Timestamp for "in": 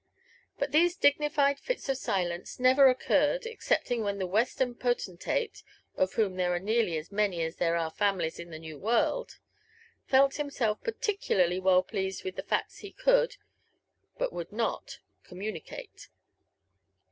8.39-8.49